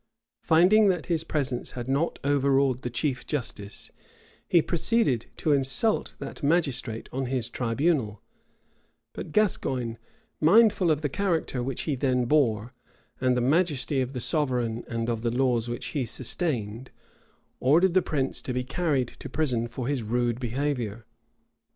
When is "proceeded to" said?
4.59-5.51